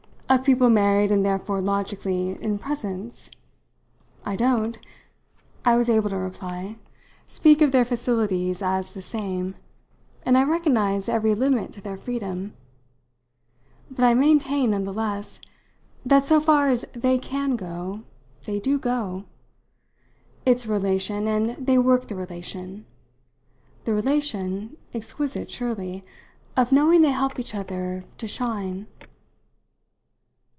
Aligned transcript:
"Of 0.31 0.45
people 0.45 0.69
married 0.69 1.11
and 1.11 1.25
therefore 1.25 1.59
logically 1.59 2.41
in 2.41 2.57
presence? 2.57 3.29
I 4.25 4.37
don't," 4.37 4.77
I 5.65 5.75
was 5.75 5.89
able 5.89 6.09
to 6.09 6.15
reply, 6.15 6.77
"speak 7.27 7.61
of 7.61 7.73
their 7.73 7.83
facilities 7.83 8.61
as 8.61 8.93
the 8.93 9.01
same, 9.01 9.55
and 10.23 10.37
I 10.37 10.45
recognise 10.45 11.09
every 11.09 11.35
limit 11.35 11.73
to 11.73 11.81
their 11.81 11.97
freedom. 11.97 12.53
But 13.89 14.05
I 14.05 14.13
maintain, 14.13 14.71
none 14.71 14.85
the 14.85 14.93
less, 14.93 15.41
that 16.05 16.23
so 16.23 16.39
far 16.39 16.69
as 16.69 16.85
they 16.93 17.17
can 17.17 17.57
go, 17.57 18.03
they 18.45 18.57
do 18.57 18.79
go. 18.79 19.25
It's 20.45 20.65
a 20.65 20.69
relation, 20.71 21.27
and 21.27 21.57
they 21.67 21.77
work 21.77 22.07
the 22.07 22.15
relation: 22.15 22.85
the 23.83 23.93
relation, 23.93 24.77
exquisite 24.93 25.51
surely, 25.51 26.05
of 26.55 26.71
knowing 26.71 27.01
they 27.01 27.11
help 27.11 27.37
each 27.37 27.53
other 27.53 28.05
to 28.17 28.29
shine. 28.29 28.87